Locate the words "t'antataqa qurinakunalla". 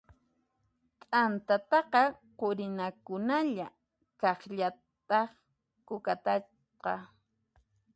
1.09-3.67